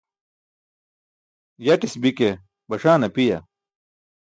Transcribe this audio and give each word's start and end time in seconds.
Yatis 1.65 1.95
bi 2.01 2.11
ke 2.17 2.29
baṣaan 2.69 3.05
apiya? 3.07 3.37